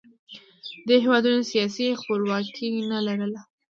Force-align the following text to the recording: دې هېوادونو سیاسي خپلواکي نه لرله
دې 0.87 0.95
هېوادونو 1.03 1.41
سیاسي 1.51 1.87
خپلواکي 2.01 2.67
نه 2.91 2.99
لرله 3.07 3.41